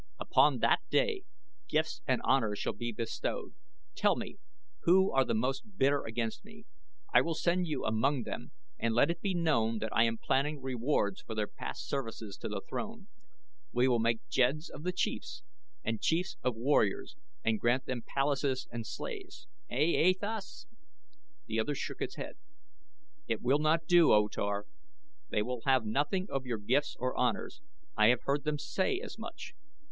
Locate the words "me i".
6.43-7.21